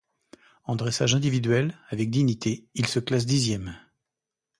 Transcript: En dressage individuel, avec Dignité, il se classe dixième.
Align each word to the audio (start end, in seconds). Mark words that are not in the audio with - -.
En 0.63 0.75
dressage 0.75 1.13
individuel, 1.13 1.77
avec 1.89 2.09
Dignité, 2.09 2.65
il 2.73 2.87
se 2.87 2.97
classe 2.99 3.27
dixième. 3.27 3.77